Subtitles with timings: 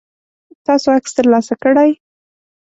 [0.65, 1.91] تاسو عکس ترلاسه کړئ؟